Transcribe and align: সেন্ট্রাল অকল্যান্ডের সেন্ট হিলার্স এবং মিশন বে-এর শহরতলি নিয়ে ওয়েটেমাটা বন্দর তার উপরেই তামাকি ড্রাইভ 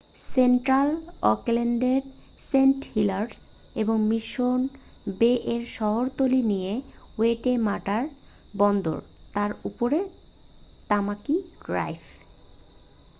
সেন্ট্রাল 0.27 0.89
অকল্যান্ডের 1.31 2.01
সেন্ট 2.41 2.79
হিলার্স 2.91 3.37
এবং 3.75 3.97
মিশন 4.09 4.59
বে-এর 5.19 5.63
শহরতলি 5.77 6.41
নিয়ে 6.51 6.73
ওয়েটেমাটা 7.17 7.97
বন্দর 8.53 8.99
তার 9.33 9.51
উপরেই 9.69 10.07
তামাকি 10.89 11.35
ড্রাইভ 11.63 12.01